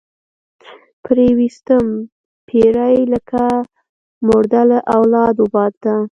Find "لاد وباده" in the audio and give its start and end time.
5.13-5.95